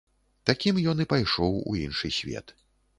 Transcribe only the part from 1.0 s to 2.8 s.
і пайшоў у іншы свет.